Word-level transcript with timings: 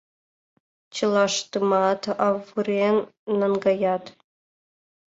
Чылаштымат 0.95 2.03
авырен 2.27 2.97
наҥгаят. 3.39 4.05